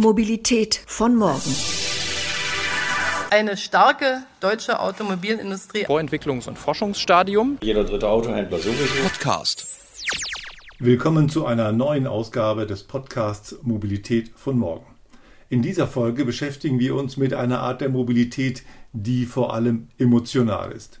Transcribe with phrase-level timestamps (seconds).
[0.00, 1.54] Mobilität von morgen.
[3.28, 5.84] Eine starke deutsche Automobilindustrie.
[5.84, 7.58] Vorentwicklungs- und Forschungsstadium.
[7.60, 9.02] Jeder dritte Autohändler sowieso.
[9.02, 9.66] Podcast.
[10.78, 14.86] Willkommen zu einer neuen Ausgabe des Podcasts Mobilität von morgen.
[15.50, 18.62] In dieser Folge beschäftigen wir uns mit einer Art der Mobilität,
[18.94, 20.98] die vor allem emotional ist.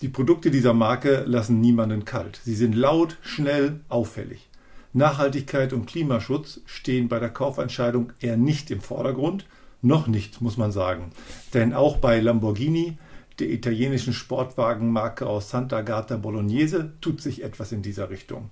[0.00, 2.40] Die Produkte dieser Marke lassen niemanden kalt.
[2.42, 4.48] Sie sind laut, schnell, auffällig.
[4.92, 9.46] Nachhaltigkeit und Klimaschutz stehen bei der Kaufentscheidung eher nicht im Vordergrund,
[9.80, 11.10] noch nicht, muss man sagen.
[11.54, 12.98] Denn auch bei Lamborghini,
[13.38, 18.50] der italienischen Sportwagenmarke aus Santa Gata Bolognese, tut sich etwas in dieser Richtung.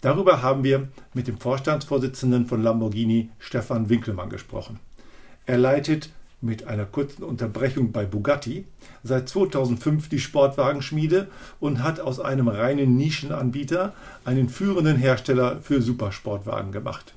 [0.00, 4.78] Darüber haben wir mit dem Vorstandsvorsitzenden von Lamborghini, Stefan Winkelmann, gesprochen.
[5.46, 6.10] Er leitet
[6.40, 8.66] mit einer kurzen Unterbrechung bei Bugatti
[9.02, 11.28] seit 2005 die Sportwagenschmiede
[11.60, 17.14] und hat aus einem reinen Nischenanbieter einen führenden Hersteller für Supersportwagen gemacht.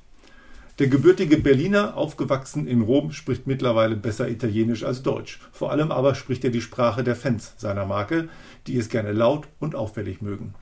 [0.78, 5.38] Der gebürtige Berliner, aufgewachsen in Rom, spricht mittlerweile besser Italienisch als Deutsch.
[5.52, 8.28] Vor allem aber spricht er die Sprache der Fans seiner Marke,
[8.66, 10.54] die es gerne laut und auffällig mögen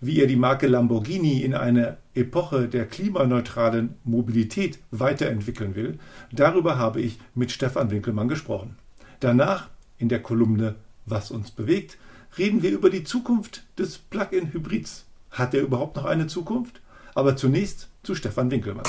[0.00, 5.98] wie er die Marke Lamborghini in eine Epoche der klimaneutralen Mobilität weiterentwickeln will,
[6.32, 8.76] darüber habe ich mit Stefan Winkelmann gesprochen.
[9.20, 11.98] Danach, in der Kolumne Was uns bewegt,
[12.38, 15.06] reden wir über die Zukunft des Plug-in-Hybrids.
[15.30, 16.80] Hat er überhaupt noch eine Zukunft?
[17.14, 18.86] Aber zunächst zu Stefan Winkelmann.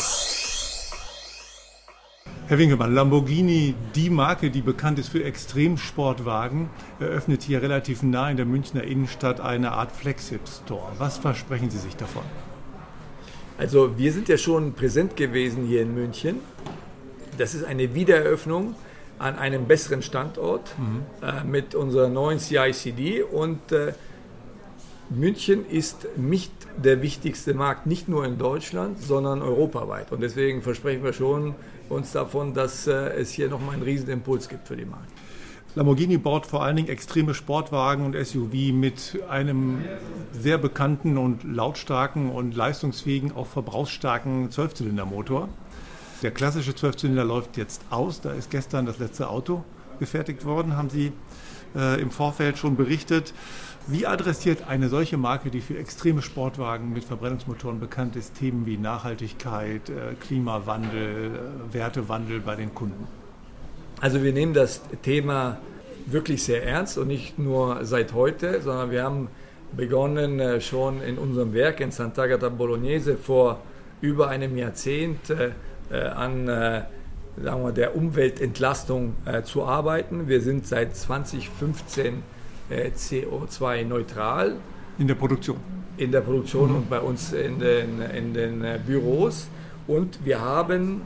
[2.52, 8.35] Herr Winkelmann, Lamborghini, die Marke, die bekannt ist für Extremsportwagen, eröffnet hier relativ nah in
[8.35, 10.91] der Münchner Innenstadt eine Art Flagship-Store.
[10.97, 12.23] Was versprechen Sie sich davon?
[13.57, 16.41] Also wir sind ja schon präsent gewesen hier in München.
[17.38, 18.75] Das ist eine Wiedereröffnung
[19.17, 21.03] an einem besseren Standort mhm.
[21.25, 23.94] äh, mit unserer neuen CICD und äh,
[25.13, 30.11] München ist nicht der wichtigste Markt, nicht nur in Deutschland, sondern europaweit.
[30.11, 31.53] Und deswegen versprechen wir schon
[31.89, 35.07] uns davon, dass äh, es hier nochmal einen riesen Impuls gibt für die Marke.
[35.75, 39.83] Lamborghini baut vor allen Dingen extreme Sportwagen und SUV mit einem
[40.31, 45.50] sehr bekannten und lautstarken und leistungsfähigen, auch verbrauchsstarken Zwölfzylindermotor.
[46.23, 48.21] Der klassische Zwölfzylinder läuft jetzt aus.
[48.21, 49.63] Da ist gestern das letzte Auto
[50.00, 51.11] gefertigt worden, haben Sie
[51.75, 53.33] äh, im Vorfeld schon berichtet.
[53.88, 58.78] Wie adressiert eine solche Marke, die für extreme Sportwagen mit Verbrennungsmotoren bekannt ist, Themen wie
[58.78, 63.08] Nachhaltigkeit, äh, Klimawandel, äh, Wertewandel bei den Kunden?
[64.00, 65.58] Also wir nehmen das Thema
[66.06, 69.30] wirklich sehr ernst und nicht nur seit heute, sondern wir haben
[69.75, 73.62] begonnen äh, schon in unserem Werk in Sant'Agata Bolognese vor
[74.02, 75.31] über einem Jahrzehnt
[75.92, 79.13] an sagen wir, der Umweltentlastung
[79.44, 80.28] zu arbeiten.
[80.28, 82.18] Wir sind seit 2015 äh,
[82.71, 84.55] CO2-neutral.
[84.97, 85.57] In der Produktion?
[85.97, 86.75] In der Produktion mhm.
[86.75, 89.47] und bei uns in den, in den äh, Büros.
[89.87, 91.01] Und wir haben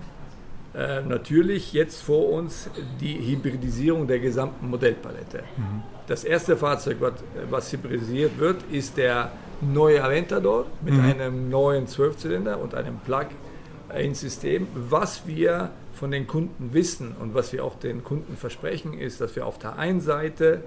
[0.76, 5.44] äh, natürlich jetzt vor uns die Hybridisierung der gesamten Modellpalette.
[5.56, 5.84] Mhm.
[6.08, 7.14] Das erste Fahrzeug, was,
[7.50, 11.06] was, hybridisiert wird, ist der neue Aventador mit mhm.
[11.06, 14.68] einem neuen Zwölfzylinder und einem Plug-in-System.
[14.76, 19.36] Was wir von den Kunden wissen und was wir auch den Kunden versprechen, ist, dass
[19.36, 20.64] wir auf der einen Seite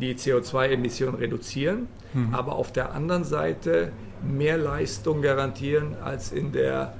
[0.00, 2.34] die CO2-Emissionen reduzieren, mhm.
[2.34, 3.92] aber auf der anderen Seite
[4.22, 6.94] mehr Leistung garantieren als in der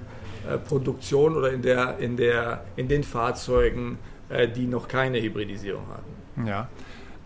[0.48, 3.98] äh, Produktion oder in, der, in, der, in den Fahrzeugen,
[4.28, 6.47] äh, die noch keine Hybridisierung hatten.
[6.47, 6.69] Ja.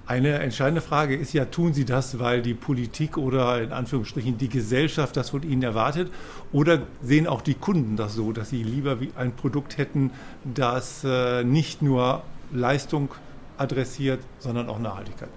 [0.05, 4.49] Eine entscheidende Frage ist ja, tun Sie das, weil die Politik oder in Anführungsstrichen die
[4.49, 6.11] Gesellschaft das von Ihnen erwartet?
[6.51, 10.11] Oder sehen auch die Kunden das so, dass sie lieber ein Produkt hätten,
[10.43, 13.11] das äh, nicht nur Leistung
[13.59, 15.29] adressiert, sondern auch Nachhaltigkeit?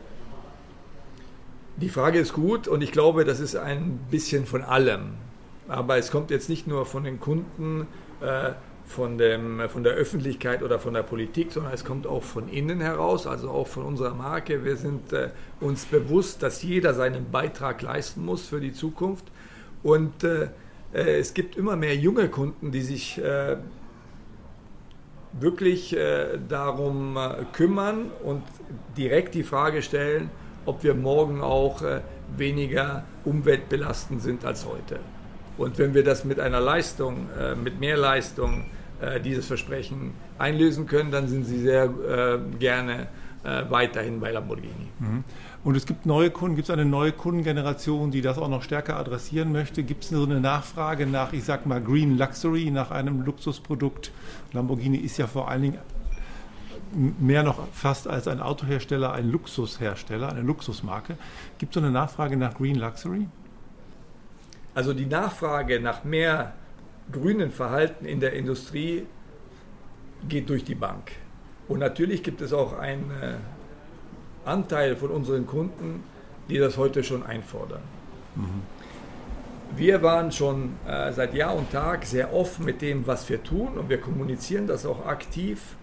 [1.78, 5.16] Die Frage ist gut und ich glaube, das ist ein bisschen von allem.
[5.68, 7.88] Aber es kommt jetzt nicht nur von den Kunden,
[8.22, 8.52] äh,
[8.86, 12.80] von, dem, von der Öffentlichkeit oder von der Politik, sondern es kommt auch von innen
[12.80, 14.64] heraus, also auch von unserer Marke.
[14.64, 19.26] Wir sind äh, uns bewusst, dass jeder seinen Beitrag leisten muss für die Zukunft.
[19.84, 20.48] Und äh,
[20.94, 23.22] es gibt immer mehr junge Kunden, die sich
[25.34, 25.94] wirklich
[26.48, 27.20] darum
[27.52, 28.44] kümmern und
[28.96, 30.30] direkt die Frage stellen,
[30.66, 32.02] ob wir morgen auch äh,
[32.36, 35.00] weniger umweltbelastend sind als heute.
[35.58, 38.66] Und wenn wir das mit einer Leistung, äh, mit mehr Leistung,
[39.00, 41.90] äh, dieses Versprechen einlösen können, dann sind sie sehr
[42.60, 43.08] gerne
[43.70, 44.88] weiterhin bei Lamborghini.
[44.98, 45.24] Mhm.
[45.64, 48.98] Und es gibt neue Kunden, gibt es eine neue Kundengeneration, die das auch noch stärker
[48.98, 49.84] adressieren möchte?
[49.84, 54.12] Gibt es so eine Nachfrage nach, ich sag mal, Green Luxury, nach einem Luxusprodukt?
[54.52, 55.78] Lamborghini ist ja vor allen Dingen
[56.96, 61.18] mehr noch fast als ein Autohersteller, ein Luxushersteller, eine Luxusmarke.
[61.58, 63.28] Gibt es so eine Nachfrage nach Green Luxury?
[64.74, 66.54] Also die Nachfrage nach mehr
[67.12, 69.06] grünen Verhalten in der Industrie
[70.28, 71.12] geht durch die Bank.
[71.68, 73.36] Und natürlich gibt es auch einen äh,
[74.46, 76.04] Anteil von unseren Kunden,
[76.50, 77.82] die das heute schon einfordern.
[78.36, 78.62] Mhm.
[79.76, 83.78] Wir waren schon äh, seit Jahr und Tag sehr offen mit dem, was wir tun
[83.78, 85.76] und wir kommunizieren das auch aktiv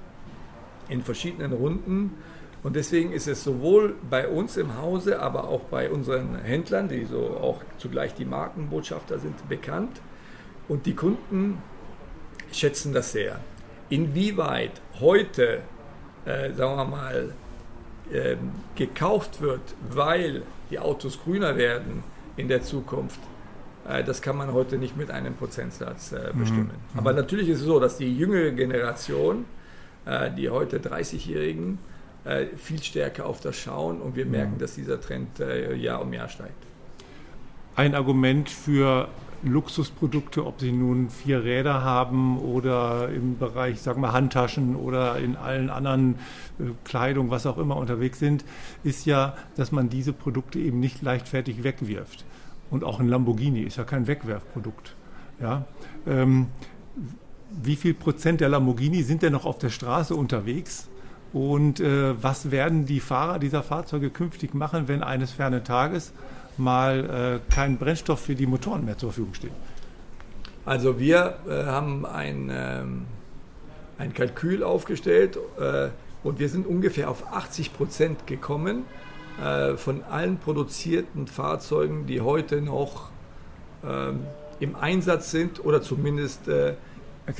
[0.92, 2.14] in verschiedenen Runden.
[2.62, 7.04] Und deswegen ist es sowohl bei uns im Hause, aber auch bei unseren Händlern, die
[7.04, 10.00] so auch zugleich die Markenbotschafter sind, bekannt.
[10.68, 11.58] Und die Kunden
[12.52, 13.40] schätzen das sehr.
[13.88, 15.62] Inwieweit heute,
[16.24, 17.32] äh, sagen wir mal,
[18.12, 18.36] äh,
[18.76, 19.60] gekauft wird,
[19.90, 22.04] weil die Autos grüner werden
[22.36, 23.20] in der Zukunft,
[23.88, 26.70] äh, das kann man heute nicht mit einem Prozentsatz äh, bestimmen.
[26.92, 26.98] Mhm.
[26.98, 29.44] Aber natürlich ist es so, dass die jüngere Generation,
[30.36, 31.78] die heute 30-Jährigen,
[32.24, 36.12] äh, viel stärker auf das schauen und wir merken, dass dieser Trend äh, Jahr um
[36.12, 36.54] Jahr steigt.
[37.74, 39.08] Ein Argument für
[39.42, 45.36] Luxusprodukte, ob sie nun vier Räder haben oder im Bereich, sagen wir, Handtaschen oder in
[45.36, 46.14] allen anderen
[46.60, 48.44] äh, Kleidung, was auch immer unterwegs sind,
[48.84, 52.24] ist ja, dass man diese Produkte eben nicht leichtfertig wegwirft.
[52.70, 54.94] Und auch ein Lamborghini ist ja kein Wegwerfprodukt.
[55.40, 55.64] Ja?
[56.06, 56.46] Ähm,
[57.62, 60.88] wie viel Prozent der Lamborghini sind denn noch auf der Straße unterwegs?
[61.32, 66.12] Und äh, was werden die Fahrer dieser Fahrzeuge künftig machen, wenn eines fernen Tages
[66.58, 69.52] mal äh, kein Brennstoff für die Motoren mehr zur Verfügung steht?
[70.64, 73.06] Also wir äh, haben ein, ähm,
[73.98, 75.88] ein Kalkül aufgestellt äh,
[76.22, 78.84] und wir sind ungefähr auf 80 Prozent gekommen
[79.42, 83.08] äh, von allen produzierten Fahrzeugen, die heute noch
[83.84, 84.20] ähm,
[84.60, 86.42] im Einsatz sind oder zumindest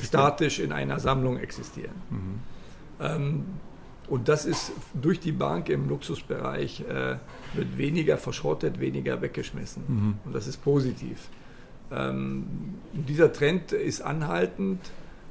[0.01, 1.95] statisch in einer Sammlung existieren.
[2.09, 2.39] Mhm.
[2.99, 3.45] Ähm,
[4.07, 7.17] und das ist durch die Bank im Luxusbereich, äh,
[7.53, 9.83] wird weniger verschrottet, weniger weggeschmissen.
[9.87, 10.15] Mhm.
[10.25, 11.29] Und das ist positiv.
[11.91, 12.45] Ähm,
[12.91, 14.79] dieser Trend ist anhaltend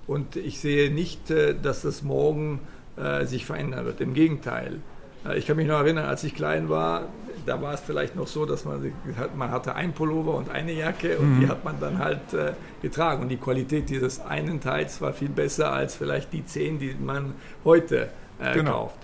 [0.07, 2.61] und ich sehe nicht, äh, dass das morgen
[2.97, 4.01] äh, sich verändern wird.
[4.01, 4.81] Im Gegenteil.
[5.27, 7.09] Äh, ich kann mich noch erinnern, als ich klein war,
[7.47, 8.93] da war es vielleicht noch so, dass man,
[9.37, 11.41] man hatte ein Pullover und eine Jacke und mhm.
[11.41, 13.23] die hat man dann halt äh, getragen.
[13.23, 17.35] Und die Qualität dieses einen Teils war viel besser als vielleicht die zehn, die man
[17.65, 18.09] heute
[18.41, 18.73] äh, genau.
[18.73, 18.99] kauft.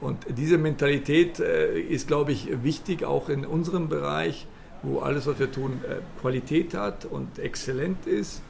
[0.00, 4.46] Und diese Mentalität äh, ist, glaube ich, wichtig auch in unserem Bereich,
[4.82, 8.42] wo alles, was wir tun, äh, Qualität hat und exzellent ist,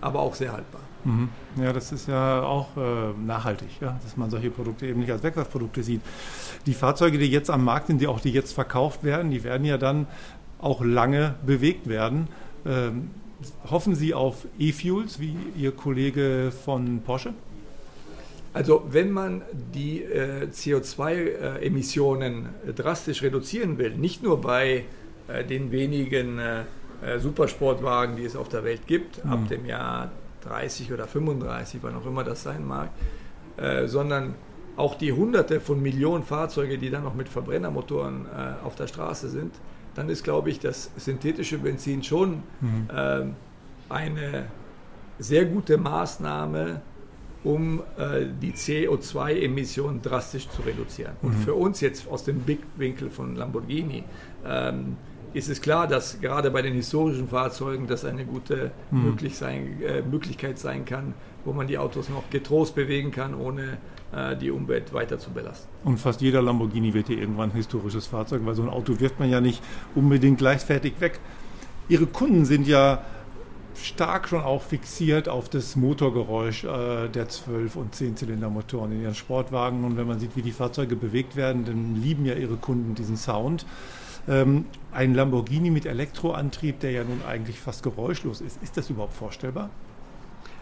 [0.00, 0.82] aber auch sehr haltbar.
[1.08, 1.30] Mhm.
[1.56, 5.22] Ja, das ist ja auch äh, nachhaltig, ja, dass man solche Produkte eben nicht als
[5.22, 6.02] Wegwerfprodukte sieht.
[6.66, 9.64] Die Fahrzeuge, die jetzt am Markt sind, die auch die jetzt verkauft werden, die werden
[9.64, 10.06] ja dann
[10.60, 12.28] auch lange bewegt werden.
[12.66, 13.10] Ähm,
[13.70, 17.32] hoffen Sie auf E-Fuels, wie Ihr Kollege von Porsche?
[18.52, 19.42] Also wenn man
[19.74, 24.84] die äh, CO2-Emissionen äh, drastisch reduzieren will, nicht nur bei
[25.28, 26.64] äh, den wenigen äh,
[27.00, 29.32] äh, Supersportwagen, die es auf der Welt gibt, mhm.
[29.32, 30.10] ab dem Jahr
[30.48, 32.90] 30 oder 35, wann auch immer das sein mag,
[33.56, 34.34] äh, sondern
[34.76, 38.26] auch die Hunderte von Millionen Fahrzeuge, die dann noch mit Verbrennermotoren
[38.62, 39.52] auf der Straße sind,
[39.96, 42.88] dann ist, glaube ich, das synthetische Benzin schon mhm.
[42.96, 43.34] Ähm,
[43.88, 44.46] eine
[45.18, 46.80] sehr gute Maßnahme,
[47.42, 51.14] um äh, die CO2-Emissionen drastisch zu reduzieren.
[51.22, 51.42] Und mhm.
[51.42, 54.04] für uns jetzt aus dem Blickwinkel von Lamborghini
[54.46, 54.96] ähm,
[55.34, 59.04] ist es klar, dass gerade bei den historischen Fahrzeugen das eine gute mhm.
[59.04, 61.14] möglich sein, äh, Möglichkeit sein kann,
[61.44, 63.78] wo man die Autos noch getrost bewegen kann, ohne
[64.12, 65.68] äh, die Umwelt weiter zu belasten.
[65.84, 69.18] Und fast jeder Lamborghini wird hier irgendwann ein historisches Fahrzeug, weil so ein Auto wirft
[69.20, 69.62] man ja nicht
[69.94, 71.20] unbedingt gleichfertig weg.
[71.88, 73.02] Ihre Kunden sind ja
[73.82, 79.84] stark schon auch fixiert auf das Motorgeräusch äh, der 12- und 10-Zylinder-Motoren in ihren Sportwagen.
[79.84, 83.16] Und wenn man sieht, wie die Fahrzeuge bewegt werden, dann lieben ja ihre Kunden diesen
[83.16, 83.66] Sound.
[84.26, 89.14] Ähm, ein Lamborghini mit Elektroantrieb, der ja nun eigentlich fast geräuschlos ist, ist das überhaupt
[89.14, 89.70] vorstellbar?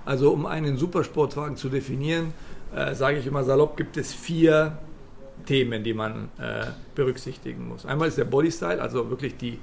[0.04, 2.32] Also um einen Supersportwagen zu definieren,
[2.74, 4.78] äh, sage ich immer salopp, gibt es vier
[5.46, 7.86] Themen, die man äh, berücksichtigen muss.
[7.86, 9.58] Einmal ist der Bodystyle, also wirklich die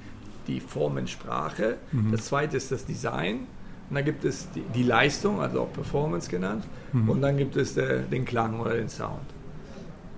[0.46, 1.76] die Formensprache.
[1.92, 2.12] Mhm.
[2.12, 3.46] Das zweite ist das Design.
[3.90, 6.64] Und dann gibt es die, die Leistung, also auch Performance genannt.
[6.92, 7.08] Mhm.
[7.08, 9.20] Und dann gibt es der, den Klang oder den Sound.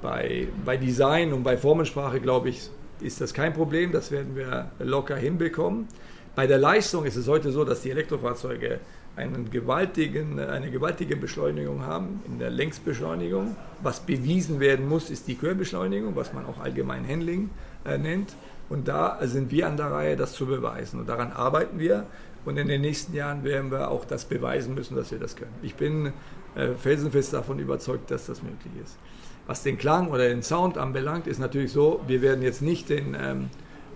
[0.03, 3.93] Bei, bei Design und bei Formensprache, glaube ich, ist das kein Problem.
[3.93, 5.89] Das werden wir locker hinbekommen.
[6.35, 8.81] Bei der Leistung ist es heute so, dass die Elektrofahrzeuge
[9.17, 13.57] einen gewaltigen, eine gewaltige Beschleunigung haben in der Längsbeschleunigung.
[13.83, 17.51] Was bewiesen werden muss, ist die Querbeschleunigung, was man auch allgemein Handling
[17.87, 18.35] äh, nennt.
[18.69, 21.01] Und da sind wir an der Reihe, das zu beweisen.
[21.01, 22.05] Und daran arbeiten wir.
[22.45, 25.55] Und in den nächsten Jahren werden wir auch das beweisen müssen, dass wir das können.
[25.63, 26.13] Ich bin
[26.55, 28.99] äh, felsenfest davon überzeugt, dass das möglich ist.
[29.47, 33.17] Was den Klang oder den Sound anbelangt, ist natürlich so, wir werden jetzt nicht den,
[33.21, 33.51] ähm,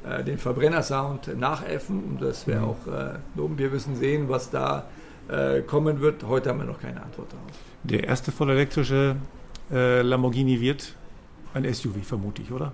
[0.05, 2.05] äh, den Verbrennersound nachäffen.
[2.05, 2.65] Und das wäre mhm.
[2.65, 3.59] auch äh, dumm.
[3.59, 4.87] Wir müssen sehen, was da
[5.29, 6.25] äh, kommen wird.
[6.25, 7.51] Heute haben wir noch keine Antwort darauf.
[7.83, 9.17] Der erste vollelektrische
[9.73, 10.95] äh, Lamborghini wird
[11.55, 12.73] ein SUV, vermute ich, oder?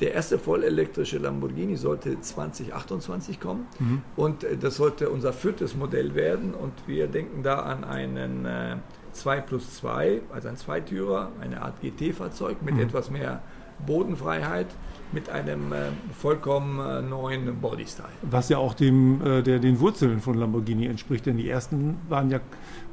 [0.00, 4.02] Der erste vollelektrische Lamborghini sollte 2028 kommen mhm.
[4.16, 8.76] und äh, das sollte unser viertes Modell werden und wir denken da an einen äh,
[9.20, 12.82] 2 plus 2, also ein Zweitürer, eine Art GT-Fahrzeug mit mhm.
[12.82, 13.42] etwas mehr
[13.86, 14.66] Bodenfreiheit,
[15.12, 15.76] mit einem äh,
[16.12, 18.08] vollkommen äh, neuen Bodystyle.
[18.22, 22.30] Was ja auch dem, äh, der, den Wurzeln von Lamborghini entspricht, denn die ersten waren
[22.30, 22.40] ja,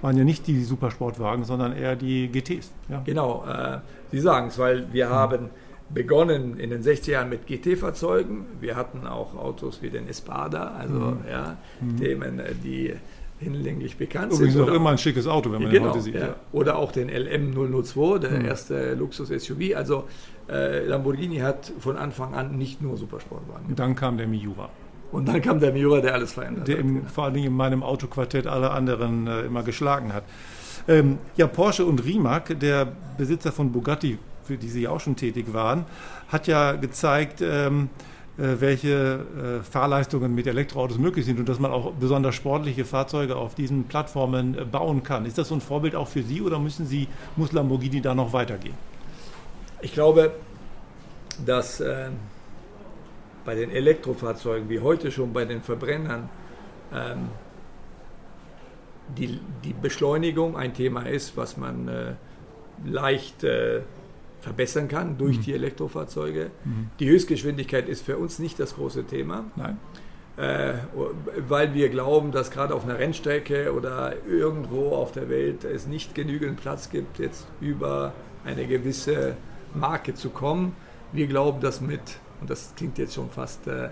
[0.01, 2.71] waren ja nicht die Supersportwagen, sondern eher die GTs.
[2.87, 3.01] Ja.
[3.05, 3.79] Genau, äh,
[4.11, 5.11] Sie sagen es, weil wir mhm.
[5.11, 5.49] haben
[5.89, 8.45] begonnen in den 60er Jahren mit GT-Fahrzeugen.
[8.59, 11.17] Wir hatten auch Autos wie den Espada, also mhm.
[11.29, 11.97] ja, mhm.
[11.97, 12.93] Themen, äh, die
[13.39, 14.61] hinlänglich bekannt Übrigens sind.
[14.61, 16.15] Übrigens auch immer ein schickes Auto, wenn man genau, den heute sieht.
[16.15, 16.35] Ja.
[16.51, 18.45] Oder auch den LM002, der mhm.
[18.45, 19.75] erste Luxus-SUV.
[19.75, 20.05] Also
[20.49, 23.67] äh, Lamborghini hat von Anfang an nicht nur Supersportwagen.
[23.67, 24.69] Und dann kam der Miura.
[25.11, 26.83] Und dann kam der Miura, der alles verändert der hat.
[26.83, 27.07] Der genau.
[27.07, 30.23] vor allen Dingen in meinem Autoquartett alle anderen äh, immer geschlagen hat.
[30.87, 32.87] Ähm, ja, Porsche und Rimac, der
[33.17, 35.85] Besitzer von Bugatti, für die Sie auch schon tätig waren,
[36.27, 41.71] hat ja gezeigt, ähm, äh, welche äh, Fahrleistungen mit Elektroautos möglich sind und dass man
[41.71, 45.25] auch besonders sportliche Fahrzeuge auf diesen Plattformen äh, bauen kann.
[45.25, 48.33] Ist das so ein Vorbild auch für Sie oder müssen Sie, muss Lamborghini da noch
[48.33, 48.75] weitergehen?
[49.81, 50.33] Ich glaube,
[51.45, 52.09] dass äh,
[53.45, 56.29] bei den Elektrofahrzeugen, wie heute schon bei den Verbrennern,
[56.93, 57.29] ähm,
[59.17, 59.39] die,
[59.81, 62.13] Beschleunigung ein Thema ist, was man äh,
[62.83, 63.81] leicht äh,
[64.45, 65.41] verbessern kann durch mhm.
[65.41, 66.51] die Elektrofahrzeuge.
[66.63, 66.89] Mhm.
[66.99, 69.45] Die Höchstgeschwindigkeit ist für uns nicht das große Thema.
[69.55, 69.79] Nein.
[70.37, 70.73] Äh,
[71.47, 76.13] weil wir glauben, dass gerade auf einer Rennstrecke oder irgendwo auf der Welt es nicht
[76.13, 79.35] genügend Platz gibt, jetzt über eine gewisse
[79.73, 80.75] Marke zu kommen.
[81.11, 82.01] Wir glauben, dass mit,
[82.39, 83.89] und das klingt jetzt schon fast, äh,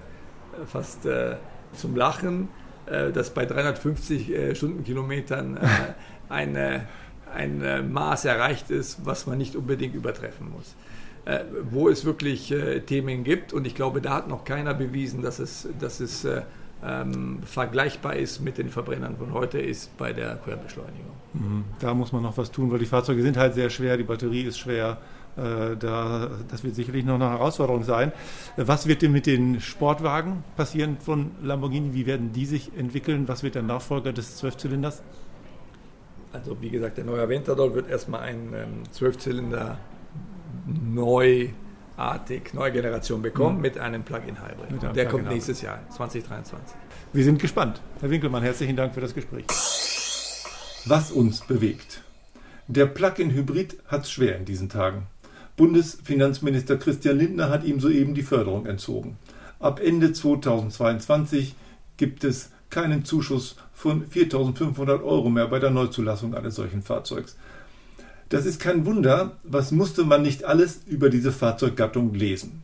[0.67, 1.37] fast äh,
[1.73, 2.49] zum Lachen,
[2.85, 5.59] äh, dass bei 350 äh, Stundenkilometern äh,
[6.29, 6.87] eine
[7.33, 10.75] ein äh, Maß erreicht ist, was man nicht unbedingt übertreffen muss.
[11.25, 15.21] Äh, wo es wirklich äh, Themen gibt und ich glaube, da hat noch keiner bewiesen,
[15.21, 16.41] dass es, dass es äh,
[16.83, 21.13] ähm, vergleichbar ist mit den Verbrennern von heute, ist bei der Querbeschleunigung.
[21.31, 21.63] Mhm.
[21.79, 24.41] Da muss man noch was tun, weil die Fahrzeuge sind halt sehr schwer, die Batterie
[24.43, 24.97] ist schwer.
[25.35, 28.11] Da, das wird sicherlich noch eine Herausforderung sein.
[28.55, 31.95] Was wird denn mit den Sportwagen passieren von Lamborghini?
[31.95, 33.27] Wie werden die sich entwickeln?
[33.27, 35.01] Was wird der Nachfolger des Zwölfzylinders?
[36.33, 39.77] Also wie gesagt, der neue Aventador wird erstmal ein ähm, Zwölfzylinder
[40.65, 43.61] neuartig, neue Generation bekommen mhm.
[43.61, 44.95] mit einem Plug-in-Hybrid.
[44.95, 46.75] Der Plug kommt nächstes Jahr, 2023.
[47.13, 47.81] Wir sind gespannt.
[48.01, 49.45] Herr Winkelmann, herzlichen Dank für das Gespräch.
[50.85, 52.01] Was uns bewegt.
[52.67, 55.05] Der Plug-in-Hybrid hat es schwer in diesen Tagen.
[55.55, 59.17] Bundesfinanzminister Christian Lindner hat ihm soeben die Förderung entzogen.
[59.59, 61.55] Ab Ende 2022
[61.97, 67.37] gibt es keinen Zuschuss von 4.500 Euro mehr bei der Neuzulassung eines solchen Fahrzeugs.
[68.29, 72.63] Das ist kein Wunder, was musste man nicht alles über diese Fahrzeuggattung lesen.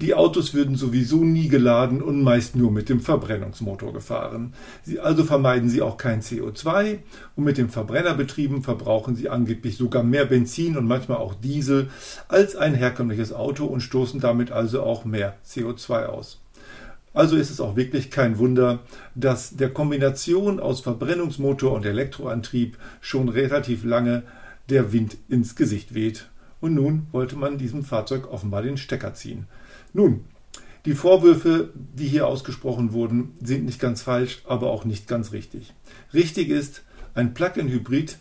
[0.00, 4.54] Die Autos würden sowieso nie geladen und meist nur mit dem Verbrennungsmotor gefahren.
[4.82, 7.00] Sie, also vermeiden sie auch kein CO2
[7.36, 11.90] und mit dem Verbrenner betrieben verbrauchen sie angeblich sogar mehr Benzin und manchmal auch Diesel
[12.28, 16.38] als ein herkömmliches Auto und stoßen damit also auch mehr CO2 aus.
[17.12, 18.80] Also ist es auch wirklich kein Wunder,
[19.14, 24.22] dass der Kombination aus Verbrennungsmotor und Elektroantrieb schon relativ lange
[24.68, 26.28] der Wind ins Gesicht weht.
[26.60, 29.46] Und nun wollte man diesem Fahrzeug offenbar den Stecker ziehen.
[29.92, 30.24] Nun,
[30.84, 35.74] die Vorwürfe, die hier ausgesprochen wurden, sind nicht ganz falsch, aber auch nicht ganz richtig.
[36.14, 36.82] Richtig ist,
[37.14, 38.18] ein Plug-in-Hybrid,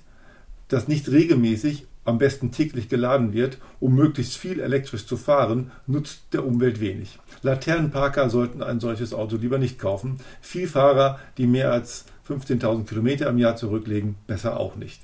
[0.68, 6.34] das nicht regelmäßig am besten täglich geladen wird, um möglichst viel elektrisch zu fahren, nutzt
[6.34, 7.20] der Umwelt wenig.
[7.42, 10.20] Laternenparker sollten ein solches Auto lieber nicht kaufen.
[10.42, 15.02] Vielfahrer, die mehr als 15.000 Kilometer im Jahr zurücklegen, besser auch nicht.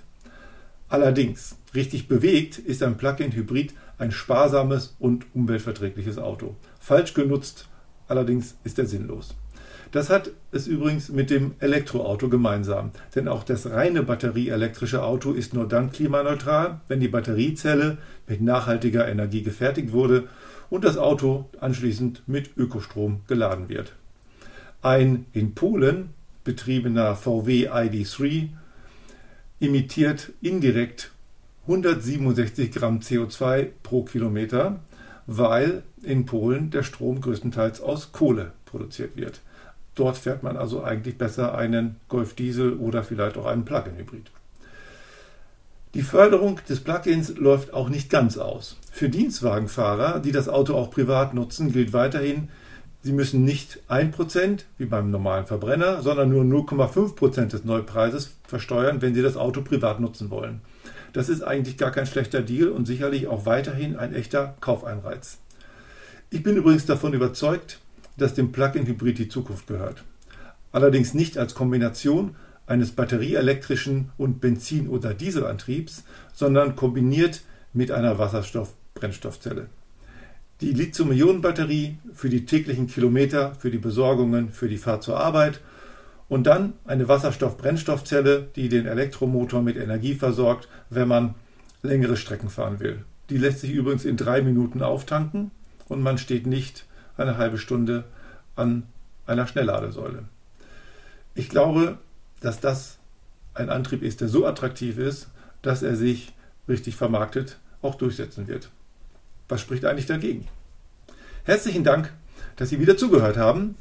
[0.90, 6.56] Allerdings, richtig bewegt ist ein Plug-in-Hybrid ein sparsames und umweltverträgliches Auto.
[6.80, 7.68] Falsch genutzt,
[8.08, 9.36] allerdings ist er sinnlos.
[9.96, 15.54] Das hat es übrigens mit dem Elektroauto gemeinsam, denn auch das reine batterieelektrische Auto ist
[15.54, 17.98] nur dann klimaneutral, wenn die Batteriezelle
[18.28, 20.28] mit nachhaltiger Energie gefertigt wurde
[20.70, 23.94] und das Auto anschließend mit Ökostrom geladen wird.
[24.82, 26.10] Ein in Polen
[26.44, 28.50] betriebener VW ID3
[29.62, 31.12] emittiert indirekt
[31.68, 34.82] 167 Gramm CO2 pro Kilometer,
[35.26, 39.40] weil in Polen der Strom größtenteils aus Kohle produziert wird.
[39.96, 44.30] Dort fährt man also eigentlich besser einen Golf Diesel oder vielleicht auch einen Plug-in-Hybrid.
[45.94, 48.78] Die Förderung des Plug-ins läuft auch nicht ganz aus.
[48.92, 52.50] Für Dienstwagenfahrer, die das Auto auch privat nutzen, gilt weiterhin
[53.06, 59.14] Sie müssen nicht 1% wie beim normalen Verbrenner, sondern nur 0,5% des Neupreises versteuern, wenn
[59.14, 60.62] Sie das Auto privat nutzen wollen.
[61.14, 65.38] Das ist eigentlich gar kein schlechter Deal und sicherlich auch weiterhin ein echter Kaufeinreiz.
[66.32, 67.80] Ich bin übrigens davon überzeugt,
[68.18, 70.04] dass dem Plug-in-Hybrid die Zukunft gehört.
[70.72, 72.36] Allerdings nicht als Kombination
[72.68, 76.04] eines batterieelektrischen und Benzin- oder Dieselantriebs,
[76.34, 77.42] sondern kombiniert
[77.74, 79.68] mit einer Wasserstoff-Brennstoffzelle.
[80.62, 85.60] Die Lithium-Ionen-Batterie für die täglichen Kilometer, für die Besorgungen, für die Fahrt zur Arbeit
[86.30, 91.36] und dann eine Wasserstoff-Brennstoffzelle, die den Elektromotor mit Energie versorgt, wenn man
[91.84, 93.04] längere Strecken fahren will.
[93.30, 95.52] Die lässt sich übrigens in drei Minuten auftanken
[95.88, 96.86] und man steht nicht
[97.18, 98.06] eine halbe Stunde
[98.56, 98.84] an
[99.26, 100.26] einer Schnellladesäule.
[101.34, 101.98] Ich glaube,
[102.40, 102.98] dass das
[103.54, 105.30] ein Antrieb ist, der so attraktiv ist,
[105.62, 106.34] dass er sich
[106.68, 108.70] richtig vermarktet auch durchsetzen wird.
[109.48, 110.48] Was spricht eigentlich dagegen?
[111.44, 112.12] Herzlichen Dank,
[112.56, 113.76] dass Sie wieder zugehört haben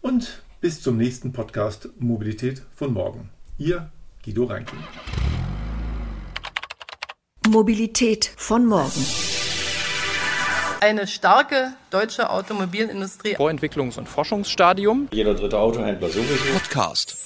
[0.00, 3.30] und bis zum nächsten Podcast Mobilität von morgen.
[3.58, 3.90] Ihr
[4.24, 4.78] Guido Reinking.
[7.48, 9.35] Mobilität von morgen.
[10.80, 13.36] Eine starke deutsche Automobilindustrie.
[13.36, 15.08] Vorentwicklungs- und Forschungsstadium.
[15.10, 16.52] Jeder dritte Autohändler sowieso.
[16.52, 17.25] Podcast